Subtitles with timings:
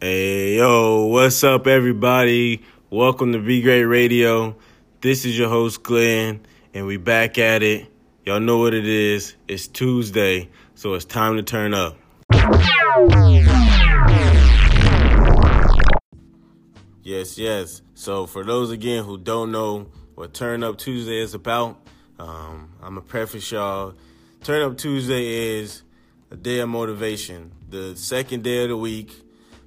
[0.00, 2.62] Hey, yo, what's up, everybody?
[2.90, 4.56] Welcome to Be Great Radio.
[5.00, 6.40] This is your host, Glenn,
[6.74, 7.86] and we back at it.
[8.26, 9.34] Y'all know what it is.
[9.48, 11.96] It's Tuesday, so it's time to turn up.
[17.02, 17.80] Yes, yes.
[17.94, 19.86] So, for those again who don't know
[20.16, 21.80] what Turn Up Tuesday is about,
[22.18, 23.94] um, I'm going to preface y'all.
[24.42, 25.82] Turn Up Tuesday is
[26.30, 29.23] a day of motivation, the second day of the week,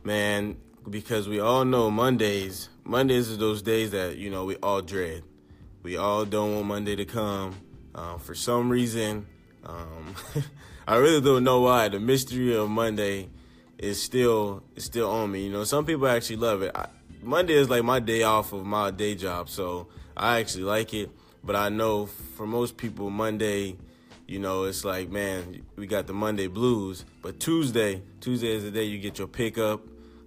[0.08, 0.56] man,
[0.90, 5.22] because we all know Mondays, Mondays are those days that, you know, we all dread.
[5.84, 7.58] We all don't want Monday to come.
[7.94, 9.28] Uh, for some reason,
[9.66, 10.16] um,
[10.88, 11.90] I really don't know why.
[11.90, 13.28] The mystery of Monday
[13.78, 15.44] is still is still on me.
[15.44, 16.72] You know, some people actually love it.
[16.74, 16.88] I,
[17.22, 21.12] Monday is like my day off of my day job, so I actually like it.
[21.44, 23.76] But I know for most people, Monday,
[24.26, 27.04] you know, it's like, man, we got the Monday blues.
[27.22, 29.82] But Tuesday, Tuesday is the day you get your pickup,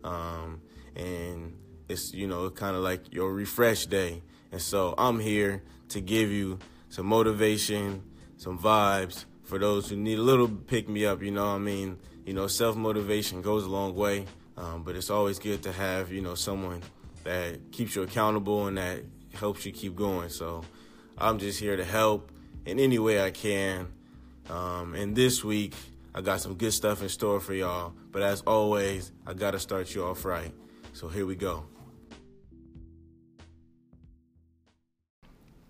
[0.04, 0.60] um,
[0.96, 1.56] and
[1.88, 4.23] it's you know kind of like your refresh day.
[4.52, 8.02] And so I'm here to give you some motivation,
[8.37, 11.23] some vibes for those who need a little pick me up.
[11.23, 14.26] You know, what I mean, you know, self motivation goes a long way.
[14.56, 16.82] Um, but it's always good to have, you know, someone
[17.24, 19.01] that keeps you accountable and that
[19.32, 20.28] helps you keep going.
[20.28, 20.65] So
[21.16, 22.30] I'm just here to help
[22.66, 23.88] in any way I can.
[24.51, 25.74] Um, and this week,
[26.14, 27.92] I got some good stuff in store for y'all.
[28.10, 30.52] But as always, I got to start you off right.
[30.92, 31.64] So here we go.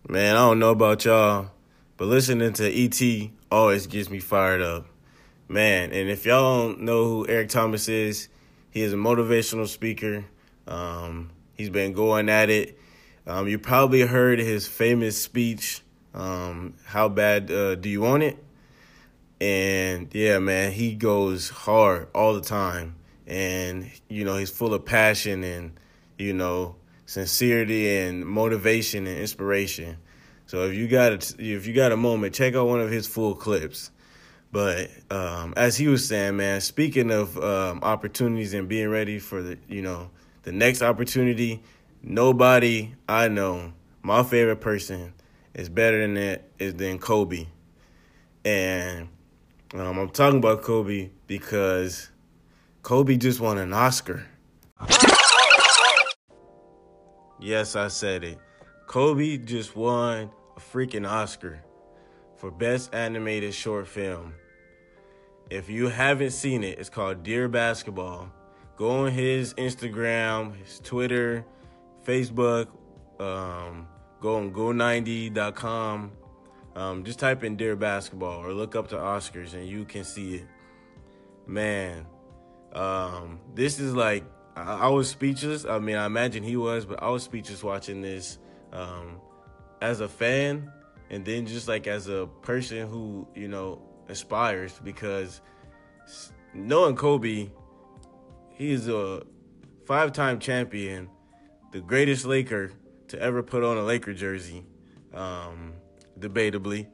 [0.09, 1.51] Man, I don't know about y'all,
[1.97, 4.87] but listening to ET always gets me fired up.
[5.47, 8.29] Man, and if y'all don't know who Eric Thomas is,
[8.71, 10.25] he is a motivational speaker.
[10.67, 12.79] Um, he's been going at it.
[13.27, 15.83] Um, you probably heard his famous speech,
[16.15, 18.43] um, How Bad uh, Do You Want It?
[19.41, 22.97] And yeah, man, he goes hard all the time.
[23.27, 25.73] And, you know, he's full of passion and,
[26.19, 29.97] you know, sincerity and motivation and inspiration.
[30.47, 33.07] So if you got a, if you got a moment, check out one of his
[33.07, 33.91] full clips.
[34.53, 39.43] But um, as he was saying, man, speaking of um, opportunities and being ready for
[39.43, 40.11] the, you know,
[40.43, 41.63] the next opportunity,
[42.03, 45.15] nobody I know, my favorite person,
[45.55, 47.47] is better than that is than Kobe.
[48.45, 49.09] And
[49.75, 52.11] um, I'm talking about Kobe because
[52.83, 54.27] Kobe just won an Oscar.
[57.39, 58.39] Yes, I said it.
[58.87, 61.63] Kobe just won a freaking Oscar
[62.37, 64.35] for Best Animated Short Film.
[65.49, 68.31] If you haven't seen it, it's called Dear Basketball.
[68.77, 71.45] Go on his Instagram, his Twitter,
[72.07, 72.69] Facebook,
[73.19, 73.89] um,
[74.21, 76.13] go on go90.com.
[76.77, 80.37] Um, just type in Dear Basketball or look up the Oscars and you can see
[80.37, 80.47] it.
[81.47, 82.07] Man,
[82.73, 85.65] um, this is like, I, I, was speechless.
[85.65, 88.39] I mean, I imagine he was, but I was speechless watching this
[88.73, 89.21] um,
[89.81, 90.71] as a fan
[91.11, 95.41] and then just like as a person who, you know, aspires because
[96.55, 97.51] knowing Kobe,
[98.55, 99.23] he is a
[99.87, 101.09] five time champion,
[101.73, 102.71] the greatest Laker
[103.09, 104.65] to ever put on a Laker jersey,
[105.13, 105.73] um,
[106.21, 106.87] debatably.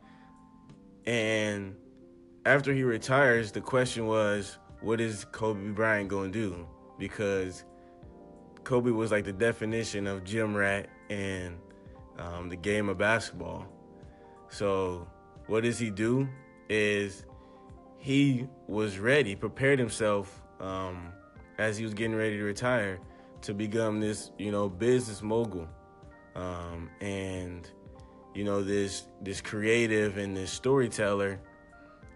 [1.06, 1.76] And
[2.44, 6.66] after he retires, the question was, what is Kobe Bryant going to do?
[6.98, 7.64] Because
[8.64, 11.56] Kobe was like the definition of gym rat and
[12.18, 13.66] um, the game of basketball.
[14.48, 15.06] So,
[15.46, 16.28] what does he do?
[16.68, 17.24] Is
[17.98, 21.12] he was ready, prepared himself um,
[21.58, 23.00] as he was getting ready to retire
[23.42, 25.68] to become this, you know, business mogul,
[26.34, 27.70] um, and
[28.36, 31.40] you know this this creative and this storyteller,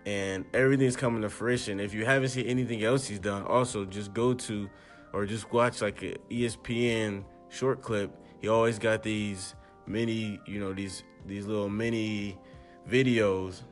[0.04, 1.81] and everything's coming to fruition.
[1.81, 4.69] If you haven't seen anything else he's done, also just go to
[5.14, 8.14] or just watch like a ESPN short clip.
[8.42, 9.54] He always got these
[9.86, 12.38] mini, you know, these these little mini
[12.87, 13.62] videos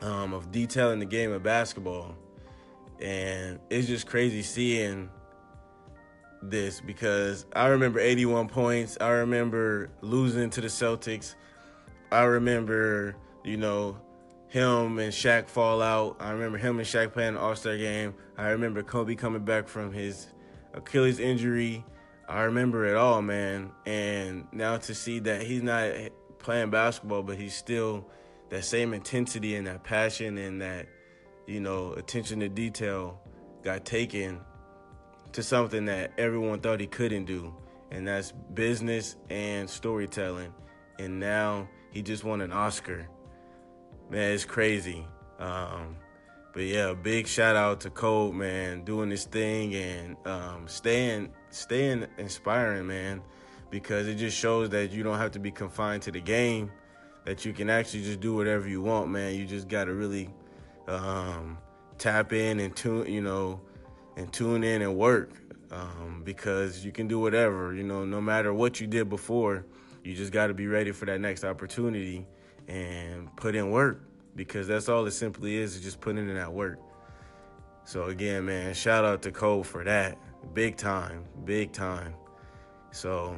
[0.00, 2.16] um, of detailing the game of basketball,
[3.00, 5.08] and it's just crazy seeing
[6.50, 8.96] this because I remember 81 points.
[9.00, 11.34] I remember losing to the Celtics.
[12.10, 13.96] I remember, you know,
[14.48, 16.16] him and Shaq fall out.
[16.20, 18.14] I remember him and Shaq playing the All Star game.
[18.38, 20.28] I remember Kobe coming back from his
[20.74, 21.84] Achilles injury.
[22.28, 23.72] I remember it all, man.
[23.84, 25.90] And now to see that he's not
[26.38, 28.06] playing basketball, but he's still
[28.50, 30.86] that same intensity and that passion and that,
[31.46, 33.20] you know, attention to detail
[33.62, 34.40] got taken
[35.34, 37.54] to something that everyone thought he couldn't do.
[37.90, 40.54] And that's business and storytelling.
[40.98, 43.08] And now he just won an Oscar.
[44.10, 45.04] Man, it's crazy.
[45.38, 45.96] Um,
[46.52, 52.06] but yeah, big shout out to Kobe, man, doing this thing and um, staying staying
[52.16, 53.20] inspiring, man,
[53.70, 56.70] because it just shows that you don't have to be confined to the game,
[57.24, 59.34] that you can actually just do whatever you want, man.
[59.34, 60.30] You just got to really
[60.86, 61.58] um,
[61.98, 63.60] tap in and tune, you know,
[64.16, 65.30] and tune in and work
[65.70, 69.64] um, because you can do whatever, you know, no matter what you did before.
[70.04, 72.26] You just got to be ready for that next opportunity
[72.68, 74.02] and put in work
[74.36, 76.78] because that's all it simply is, is just putting in that work.
[77.84, 80.18] So again, man, shout out to Cole for that.
[80.52, 82.14] Big time, big time.
[82.92, 83.36] So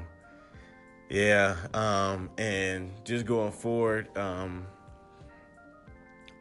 [1.08, 4.66] yeah, um, and just going forward, um,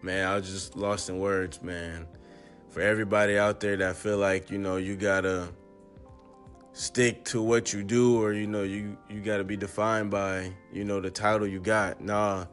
[0.02, 2.08] man, I was just lost in words, man.
[2.76, 5.48] For everybody out there that feel like, you know, you gotta
[6.74, 10.84] stick to what you do or, you know, you, you gotta be defined by, you
[10.84, 12.02] know, the title you got.
[12.02, 12.48] Nah,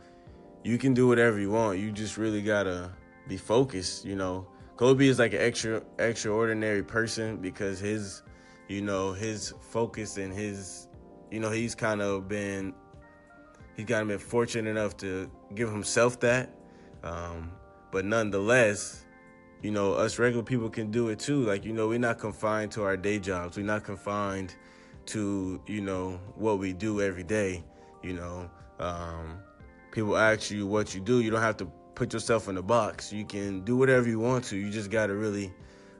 [0.62, 1.80] you can do whatever you want.
[1.80, 2.92] You just really gotta
[3.26, 4.04] be focused.
[4.04, 4.46] You know,
[4.76, 8.22] Kobe is like an extra extraordinary person because his,
[8.68, 10.86] you know, his focus and his,
[11.32, 12.72] you know, he's kind of been,
[13.76, 16.54] he's kind of been fortunate enough to give himself that.
[17.02, 17.50] Um,
[17.90, 19.04] but nonetheless,
[19.62, 21.44] you know, us regular people can do it too.
[21.44, 23.56] Like, you know, we're not confined to our day jobs.
[23.56, 24.54] We're not confined
[25.06, 27.64] to, you know, what we do every day.
[28.02, 28.50] You know,
[28.80, 29.38] um,
[29.92, 33.12] people ask you what you do, you don't have to put yourself in a box.
[33.12, 34.56] You can do whatever you want to.
[34.56, 35.52] You just got to really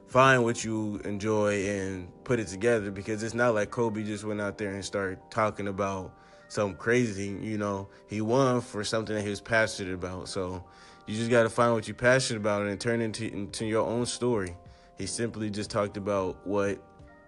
[0.07, 4.41] find what you enjoy and put it together because it's not like Kobe just went
[4.41, 6.13] out there and started talking about
[6.49, 7.37] something crazy.
[7.41, 10.27] You know, he won for something that he was passionate about.
[10.27, 10.63] So
[11.07, 13.85] you just got to find what you're passionate about and turn it into, into your
[13.85, 14.55] own story.
[14.97, 16.81] He simply just talked about what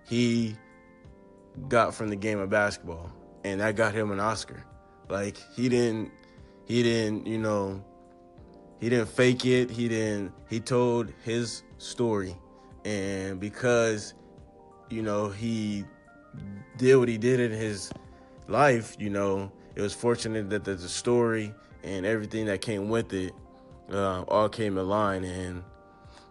[0.07, 0.55] he
[1.67, 3.11] got from the game of basketball,
[3.43, 4.63] and that got him an Oscar.
[5.09, 6.11] Like, he didn't
[6.65, 7.83] he didn't, you know,
[8.79, 9.69] he didn't fake it.
[9.69, 12.35] He didn't, he told his story.
[12.83, 14.15] And because,
[14.89, 15.85] you know, he
[16.77, 17.91] did what he did in his
[18.47, 23.33] life, you know, it was fortunate that the story and everything that came with it
[23.91, 25.23] uh, all came in line.
[25.23, 25.63] And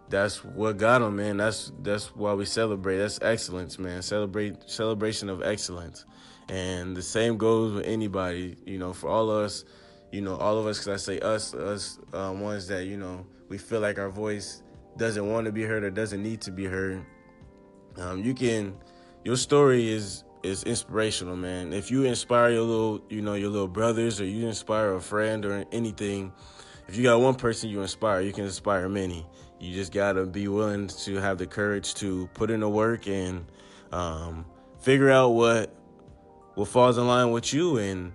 [0.09, 1.37] that's what got him, man.
[1.37, 2.97] That's that's why we celebrate.
[2.97, 4.01] That's excellence, man.
[4.01, 6.05] Celebrate celebration of excellence.
[6.49, 9.65] And the same goes with anybody, you know, for all of us
[10.15, 13.25] you know, all of us, because I say us, us um, ones that, you know,
[13.49, 14.63] we feel like our voice
[14.95, 17.05] doesn't want to be heard or doesn't need to be heard.
[17.97, 18.77] Um, you can,
[19.25, 21.73] your story is is inspirational, man.
[21.73, 25.43] If you inspire your little, you know, your little brothers, or you inspire a friend
[25.43, 26.31] or anything,
[26.87, 29.25] if you got one person you inspire, you can inspire many.
[29.59, 33.45] You just gotta be willing to have the courage to put in the work and
[33.91, 34.45] um,
[34.79, 35.73] figure out what
[36.55, 38.13] what falls in line with you and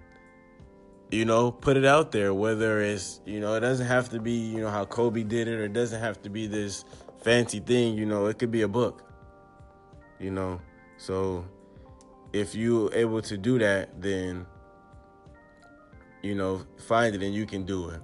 [1.11, 2.32] you know, put it out there.
[2.32, 5.58] Whether it's, you know, it doesn't have to be, you know, how Kobe did it,
[5.58, 6.84] or it doesn't have to be this
[7.23, 7.96] fancy thing.
[7.96, 9.02] You know, it could be a book.
[10.19, 10.61] You know,
[10.99, 11.44] so
[12.32, 14.46] if you're able to do that, then
[16.23, 18.00] you know, find it and you can do it.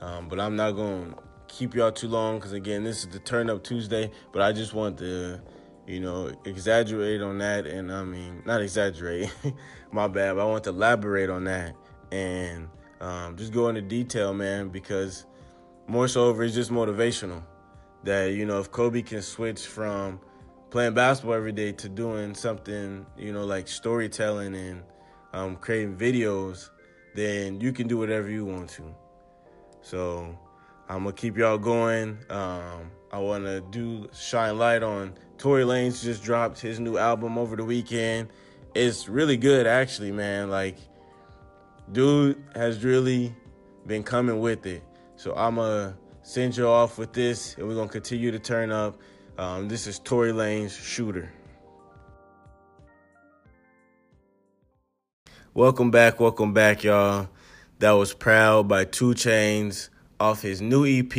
[0.00, 1.18] Um, but I'm not going to
[1.48, 4.10] keep y'all too long because again, this is the Turn Up Tuesday.
[4.32, 5.40] But I just want to,
[5.86, 9.34] you know, exaggerate on that, and I mean, not exaggerate.
[9.92, 10.36] my bad.
[10.36, 11.74] But I want to elaborate on that
[12.10, 12.68] and
[13.00, 15.26] um, just go into detail, man, because
[15.86, 17.42] more so over it's just motivational.
[18.04, 20.20] That you know, if Kobe can switch from
[20.70, 24.82] playing basketball every day to doing something, you know, like storytelling and
[25.32, 26.70] um, creating videos,
[27.14, 28.94] then you can do whatever you want to.
[29.82, 30.38] So
[30.88, 32.18] I'm gonna keep y'all going.
[32.30, 37.38] Um, I want to do shine light on Tory Lanez just dropped his new album
[37.38, 38.28] over the weekend.
[38.74, 40.50] It's really good, actually, man.
[40.50, 40.76] Like
[41.92, 43.34] dude has really
[43.86, 44.82] been coming with it.
[45.16, 48.70] So I'm going to send you off with this, and we're to continue to turn
[48.70, 49.00] up.
[49.38, 51.32] Um, this is Tory Lanez Shooter.
[55.54, 57.28] Welcome back, welcome back, y'all.
[57.80, 61.12] That was Proud by 2 Chainz off his new EP,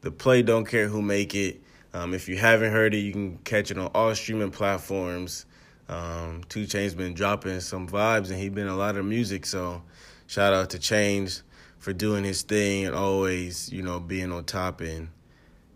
[0.00, 1.60] The Play Don't Care Who Make It.
[1.92, 5.44] Um, if you haven't heard it, you can catch it on all streaming platforms.
[5.86, 9.82] Um, 2 Chainz been dropping some vibes, and he been a lot of music, so
[10.26, 11.42] shout out to Chainz
[11.78, 15.10] for doing his thing and always, you know, being on top and,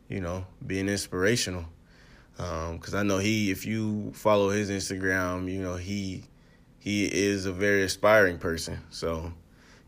[0.09, 1.67] you know, being inspirational.
[2.37, 6.25] Because um, I know he, if you follow his Instagram, you know he
[6.79, 8.79] he is a very aspiring person.
[8.89, 9.33] So,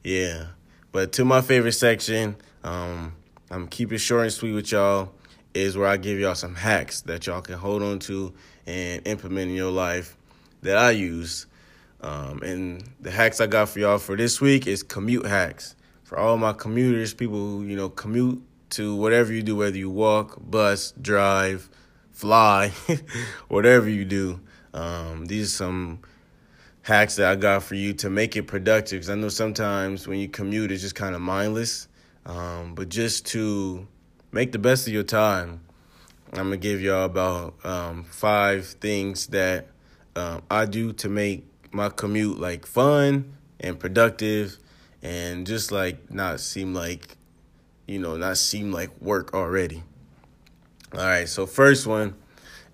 [0.04, 0.46] yeah.
[0.92, 3.14] But to my favorite section, um,
[3.50, 5.12] I'm keeping short and sweet with y'all.
[5.54, 8.34] Is where I give y'all some hacks that y'all can hold on to
[8.66, 10.16] and implement in your life
[10.62, 11.46] that I use
[12.04, 15.74] um, and the hacks I got for y'all for this week is commute hacks.
[16.02, 19.88] For all my commuters, people who, you know, commute to whatever you do, whether you
[19.88, 21.70] walk, bus, drive,
[22.12, 22.72] fly,
[23.48, 24.38] whatever you do.
[24.74, 26.00] Um, these are some
[26.84, 28.98] hacks that I got for you to make it productive.
[28.98, 31.88] Because I know sometimes when you commute, it's just kind of mindless.
[32.26, 33.88] Um, but just to
[34.32, 35.60] make the best of your time,
[36.32, 39.68] I'm gonna give y'all about um, five things that
[40.14, 44.58] um, I do to make my commute like fun and productive,
[45.02, 47.16] and just like not seem like,
[47.86, 49.82] you know, not seem like work already.
[50.92, 52.14] All right, so first one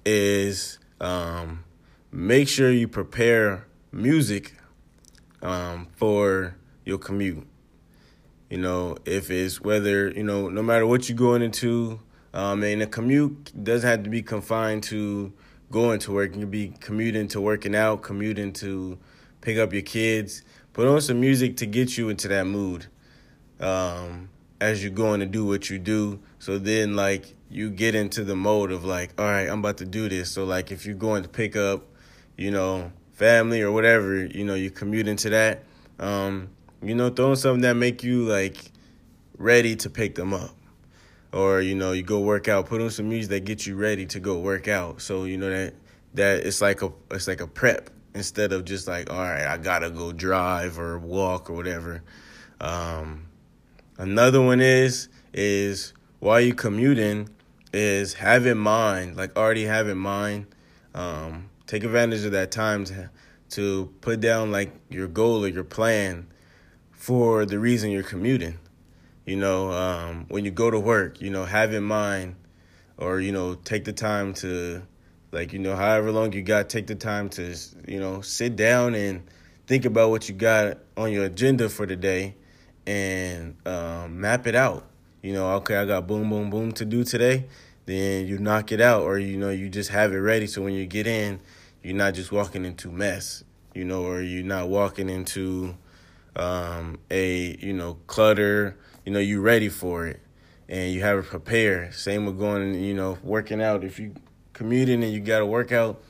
[0.04, 1.64] is um,
[2.10, 4.54] make sure you prepare music
[5.42, 7.46] um, for your commute.
[8.48, 12.00] You know, if it's whether, you know, no matter what you're going into,
[12.32, 15.32] um, and a commute doesn't have to be confined to
[15.70, 16.34] going to work.
[16.34, 18.98] You can be commuting to working out, commuting to
[19.40, 20.42] pick up your kids.
[20.72, 22.86] Put on some music to get you into that mood
[23.60, 24.30] um,
[24.60, 26.20] as you're going to do what you do.
[26.38, 29.84] So then, like, you get into the mode of, like, all right, I'm about to
[29.84, 30.30] do this.
[30.30, 31.84] So, like, if you're going to pick up,
[32.36, 35.62] you know, family or whatever, you know, you commute into that.
[35.98, 36.48] Um,
[36.82, 38.56] you know, throwing something that make you like
[39.36, 40.56] ready to pick them up.
[41.30, 44.06] Or, you know, you go work out, put on some music that gets you ready
[44.06, 45.02] to go work out.
[45.02, 45.74] So, you know, that
[46.14, 49.58] that it's like a it's like a prep instead of just like, all right, I
[49.58, 52.02] gotta go drive or walk or whatever.
[52.58, 53.26] Um,
[53.98, 57.28] another one is is while you commuting
[57.72, 60.46] is have in mind, like already have in mind,
[60.94, 63.08] um, take advantage of that time to,
[63.48, 66.26] to put down like your goal or your plan
[66.90, 68.58] for the reason you're commuting.
[69.24, 72.34] You know, um, when you go to work, you know, have in mind
[72.98, 74.82] or, you know, take the time to,
[75.30, 77.54] like, you know, however long you got, take the time to,
[77.86, 79.22] you know, sit down and
[79.68, 82.34] think about what you got on your agenda for the day
[82.84, 84.88] and um, map it out.
[85.22, 87.44] You know, okay, I got boom, boom, boom to do today.
[87.86, 90.46] Then you knock it out, or you know, you just have it ready.
[90.46, 91.40] So when you get in,
[91.82, 93.44] you're not just walking into mess,
[93.74, 95.76] you know, or you're not walking into
[96.36, 100.20] um, a, you know, clutter, you know, you're ready for it
[100.68, 101.94] and you have it prepared.
[101.94, 103.82] Same with going, you know, working out.
[103.82, 104.14] If you
[104.52, 106.02] commuting and you got to work out,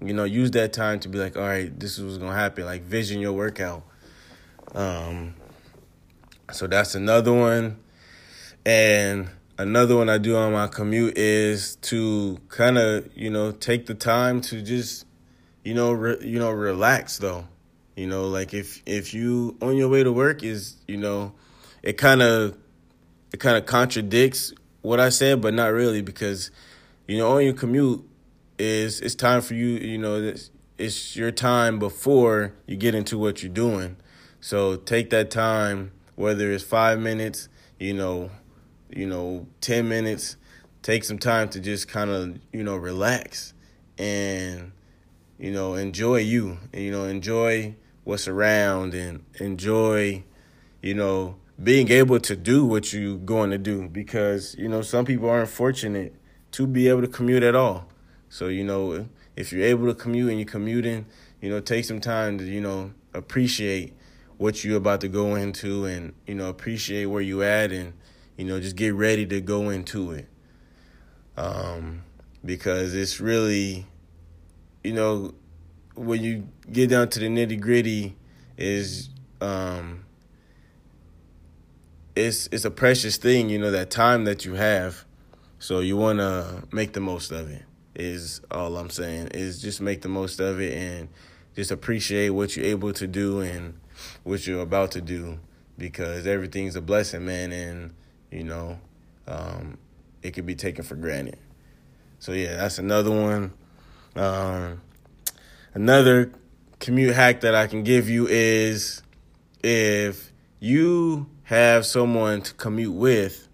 [0.00, 2.36] you know, use that time to be like, all right, this is what's going to
[2.36, 2.64] happen.
[2.64, 3.84] Like vision your workout.
[4.74, 5.34] Um,
[6.50, 7.78] so that's another one.
[8.66, 13.86] And another one I do on my commute is to kind of, you know, take
[13.86, 15.06] the time to just
[15.64, 17.46] you know, re, you know, relax though.
[17.96, 21.34] You know, like if if you on your way to work is, you know,
[21.82, 22.56] it kind of
[23.32, 26.50] it kind of contradicts what I said, but not really because
[27.06, 28.08] you know, on your commute
[28.58, 33.18] is it's time for you, you know, it's, it's your time before you get into
[33.18, 33.96] what you're doing.
[34.40, 38.30] So take that time whether it's 5 minutes, you know,
[38.90, 40.36] you know, 10 minutes,
[40.82, 43.54] take some time to just kind of, you know, relax
[43.98, 44.72] and
[45.38, 47.74] you know, enjoy you, and, you know, enjoy
[48.04, 50.24] what's around and enjoy,
[50.80, 55.04] you know, being able to do what you're going to do because, you know, some
[55.04, 56.14] people aren't fortunate
[56.52, 57.88] to be able to commute at all.
[58.28, 61.06] So, you know, if you're able to commute and you're commuting,
[61.40, 63.94] you know, take some time to, you know, appreciate
[64.38, 67.92] what you're about to go into and, you know, appreciate where you at and,
[68.36, 70.28] you know, just get ready to go into it.
[71.36, 72.02] Um,
[72.44, 73.86] because it's really
[74.84, 75.34] you know,
[75.94, 78.16] when you get down to the nitty gritty,
[78.56, 79.08] is
[79.40, 80.04] um,
[82.14, 85.04] it's it's a precious thing, you know, that time that you have.
[85.58, 87.62] So you want to make the most of it.
[87.94, 89.28] Is all I'm saying.
[89.28, 91.08] Is just make the most of it and
[91.54, 93.78] just appreciate what you're able to do and
[94.24, 95.38] what you're about to do
[95.76, 97.92] because everything's a blessing, man, and
[98.30, 98.78] you know,
[99.26, 99.78] um,
[100.22, 101.38] it could be taken for granted.
[102.18, 103.52] So yeah, that's another one.
[104.14, 104.82] Um,
[105.74, 106.32] another
[106.78, 109.02] commute hack that I can give you is
[109.62, 113.48] if you have someone to commute with,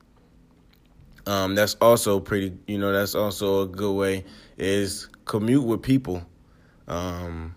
[1.27, 4.25] um, that's also pretty, you know, that's also a good way
[4.57, 6.27] is commute with people.
[6.89, 7.55] Um,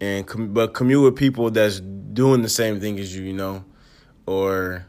[0.00, 3.64] and com- but commute with people that's doing the same thing as you, you know,
[4.26, 4.84] or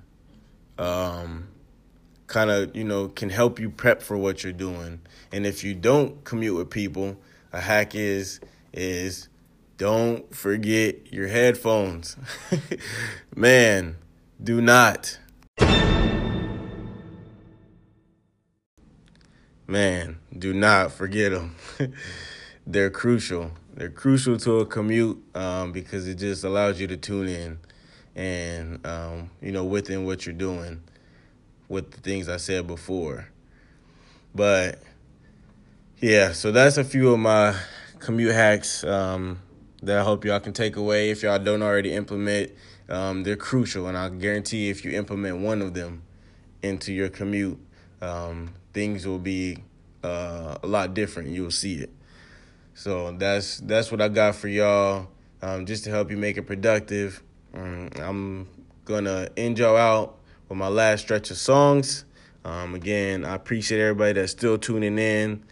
[0.79, 1.48] um,
[2.32, 5.02] kind of, you know, can help you prep for what you're doing.
[5.32, 7.18] And if you don't commute with people,
[7.52, 8.40] a hack is
[8.74, 9.28] is
[9.78, 12.16] don't forget your headphones.
[13.36, 13.98] Man,
[14.42, 15.20] do not.
[19.68, 21.56] Man, do not forget them.
[22.68, 23.52] They're crucial.
[23.74, 27.60] They're crucial to a commute um, because it just allows you to tune in
[28.16, 30.82] and um, you know within what you're doing
[31.72, 33.30] with the things I said before.
[34.36, 34.80] But
[36.00, 37.56] yeah, so that's a few of my
[38.00, 39.40] commute hacks um,
[39.82, 41.10] that I hope y'all can take away.
[41.10, 42.51] If y'all don't already implement,
[42.90, 46.04] um, they're crucial, and I guarantee if you implement one of them
[46.62, 47.58] into your commute,
[48.01, 49.63] um, things will be
[50.04, 51.30] uh, a lot different.
[51.30, 51.90] You'll see it.
[52.74, 55.08] So that's that's what I got for y'all,
[55.42, 57.24] um, just to help you make it productive.
[57.54, 58.48] Um, I'm
[58.86, 60.18] gonna end y'all out
[60.51, 62.03] with my last stretch of songs.
[62.43, 65.46] Um, again, I appreciate everybody that's still tuning in,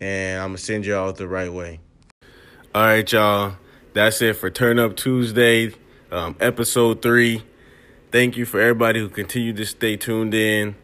[0.00, 1.78] and I'm gonna send y'all the right way.
[2.74, 3.54] All right, y'all.
[3.92, 5.72] That's it for Turn Up Tuesday,
[6.10, 7.44] um, episode three.
[8.10, 10.74] Thank you for everybody who continued to stay tuned in.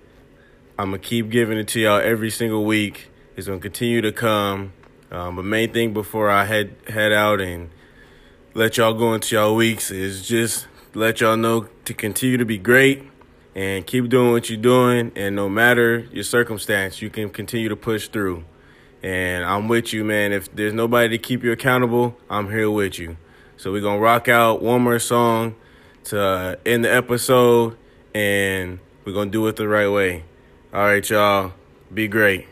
[0.79, 3.11] I'm gonna keep giving it to y'all every single week.
[3.35, 4.73] It's gonna continue to come.
[5.11, 7.71] Um, but main thing before I head head out and
[8.55, 12.57] let y'all go into y'all weeks is just let y'all know to continue to be
[12.57, 13.08] great
[13.59, 15.11] and keep doing what you're doing.
[15.17, 18.45] And no matter your circumstance, you can continue to push through.
[19.03, 20.33] And I'm with you, man.
[20.33, 23.17] If there's nobody to keep you accountable, I'm here with you.
[23.57, 25.57] So we're gonna rock out one more song
[26.05, 27.77] to end the episode,
[28.15, 30.23] and we're gonna do it the right way.
[30.73, 31.53] All right, y'all.
[31.93, 32.47] Be great.